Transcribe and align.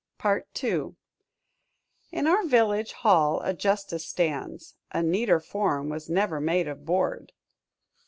II 0.25 0.95
"In 2.11 2.25
our 2.25 2.43
village 2.47 2.91
hall 2.91 3.39
a 3.43 3.53
Justice 3.53 4.03
stands: 4.03 4.73
A 4.91 5.03
neater 5.03 5.39
form 5.39 5.89
was 5.89 6.09
never 6.09 6.41
made 6.41 6.67
of 6.67 6.85
board." 6.85 7.33